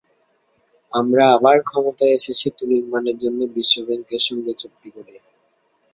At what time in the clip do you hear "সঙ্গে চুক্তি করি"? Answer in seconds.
4.27-5.13